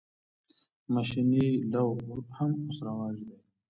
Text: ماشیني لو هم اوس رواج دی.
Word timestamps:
ماشیني 0.93 1.45
لو 1.71 1.87
هم 2.35 2.51
اوس 2.63 2.77
رواج 2.87 3.17
دی. 3.27 3.35